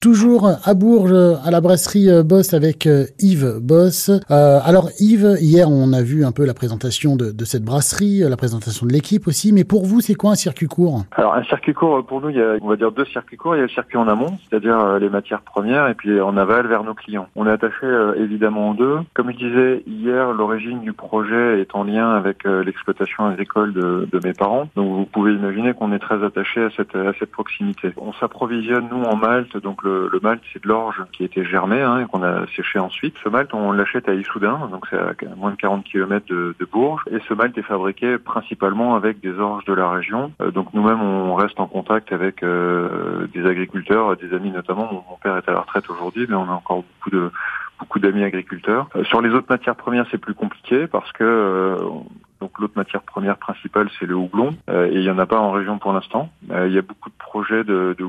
[0.00, 4.10] Toujours à Bourges, à la brasserie euh, Boss avec euh, Yves Boss.
[4.30, 8.20] Euh, alors Yves, hier on a vu un peu la présentation de, de cette brasserie,
[8.20, 11.02] la présentation de l'équipe aussi, mais pour vous c'est quoi un circuit court?
[11.16, 13.56] Alors un circuit court, pour nous il y a on va dire deux circuits courts.
[13.56, 16.68] Il y a le circuit en amont, c'est-à-dire les matières premières, et puis en aval
[16.68, 17.26] vers nos clients.
[17.34, 17.88] On est attaché
[18.18, 18.98] évidemment aux deux.
[19.14, 24.20] Comme je disais hier, l'origine du projet est en lien avec l'exploitation agricole de, de,
[24.24, 24.68] mes parents.
[24.76, 27.92] Donc vous pouvez imaginer qu'on est très attaché à cette, à cette proximité.
[27.96, 31.44] On s'approvisionne nous en Malte, donc le, le malt, c'est de l'orge qui a été
[31.44, 33.16] germé hein, et qu'on a séché ensuite.
[33.22, 37.02] Ce malt, on l'achète à Issoudun, donc c'est à moins de 40 km de, Bourges.
[37.10, 40.32] Et ce malt est fabriqué principalement avec des orges de la région.
[40.40, 44.88] Euh, donc nous-mêmes, on reste en contact avec euh, des agriculteurs, des amis notamment.
[44.92, 47.30] Mon, père est à la retraite aujourd'hui, mais on a encore beaucoup de
[47.78, 48.88] beaucoup d'amis agriculteurs.
[48.96, 51.76] Euh, sur les autres matières premières, c'est plus compliqué parce que
[52.40, 55.50] donc l'autre matière première principale, c'est le houblon, et il n'y en a pas en
[55.50, 56.30] région pour l'instant.
[56.48, 58.08] Il y a beaucoup de projets de, de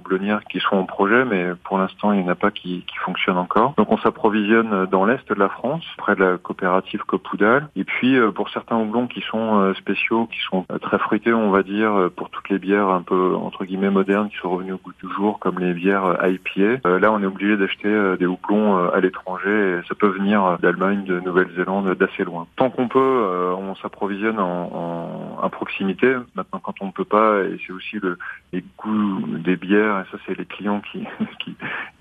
[0.50, 3.38] qui sont en projet, mais pour l'instant, il n'y en a pas qui, qui fonctionnent
[3.38, 3.74] encore.
[3.78, 7.70] Donc on s'approvisionne dans l'est de la France, près de la coopérative Copoudal.
[7.76, 11.64] Et puis euh, pour certains houblons qui sont spéciaux, qui sont très fruités, on va
[11.64, 14.94] dire, pour toutes les bières un peu entre guillemets modernes qui sont revenues au goût
[15.04, 19.80] du jour, comme les bières IPA, là on est obligé d'acheter des houblons à l'étranger,
[19.80, 22.48] et ça peut venir d'Allemagne, de Nouvelle-Zélande, d'assez loin.
[22.56, 26.16] Tant qu'on peut, on s'approvisionne en, en, proximité.
[26.36, 28.18] Maintenant, quand on ne peut pas, et c'est aussi le,
[28.54, 29.09] les goûts
[29.40, 31.06] des bières, et ça, c'est les clients qui,
[31.44, 31.56] qui,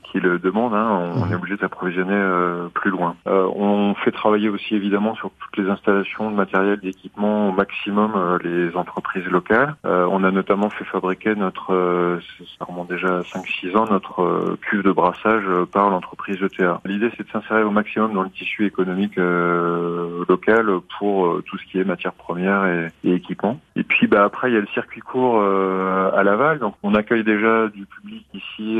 [0.05, 3.17] qui le demandent, hein, on, est obligé d'approvisionner euh, plus loin.
[3.27, 8.13] Euh, on fait travailler aussi évidemment sur toutes les installations de matériel, d'équipement au maximum
[8.15, 9.75] euh, les entreprises locales.
[9.85, 12.19] on a notamment fait fabriquer notre,
[12.59, 16.81] ça remonte déjà 5-6 ans, notre cuve de brassage par l'entreprise ETA.
[16.85, 20.67] L'idée c'est de s'insérer au maximum dans le tissu économique local
[20.99, 23.61] pour tout ce qui est matières premières et, et équipements.
[23.77, 27.25] Et puis bah, après il y a le circuit court à Laval, donc on accueille
[27.25, 28.79] déjà du public ici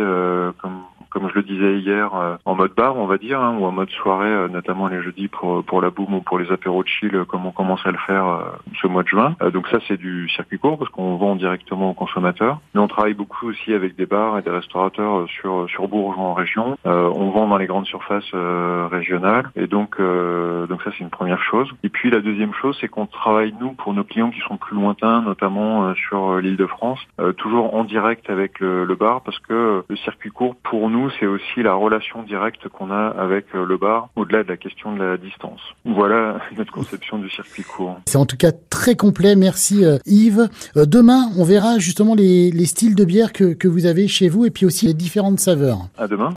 [1.19, 3.73] comme je le disais hier, euh, en mode bar, on va dire, hein, ou en
[3.73, 6.89] mode soirée, euh, notamment les jeudis pour pour la boum ou pour les apéros de
[6.89, 8.43] chill, comme on commence à le faire euh,
[8.81, 9.35] ce mois de juin.
[9.53, 12.61] donc ça, c'est du circuit court parce qu'on vend directement aux consommateurs.
[12.73, 16.35] Mais on travaille beaucoup aussi avec des bars et des restaurateurs sur sur Bourges en
[16.35, 16.77] région.
[16.85, 18.33] on vend dans les grandes surfaces
[18.93, 21.69] régionales et donc donc ça c'est une première chose.
[21.83, 24.77] Et puis la deuxième chose, c'est qu'on travaille nous pour nos clients qui sont plus
[24.77, 27.01] lointains, notamment sur l'île de France,
[27.39, 31.27] toujours en direct avec le, le bar parce que le circuit court pour nous c'est
[31.27, 35.03] aussi la relation directe qu'on a avec euh, le bar, au-delà de la question de
[35.03, 35.61] la distance.
[35.85, 38.01] Voilà notre conception du circuit court.
[38.07, 39.37] C'est en tout cas très complet.
[39.37, 40.49] Merci euh, Yves.
[40.77, 44.45] Euh, demain, on verra justement les, styles de bière que, que vous avez chez vous
[44.45, 45.89] et puis aussi les différentes saveurs.
[45.97, 46.27] À demain.